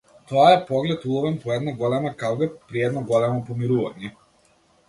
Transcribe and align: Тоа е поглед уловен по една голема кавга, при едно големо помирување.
Тоа 0.29 0.45
е 0.53 0.65
поглед 0.69 1.05
уловен 1.09 1.37
по 1.43 1.53
една 1.57 1.73
голема 1.83 2.15
кавга, 2.23 2.49
при 2.71 2.81
едно 2.89 3.05
големо 3.13 3.45
помирување. 3.51 4.15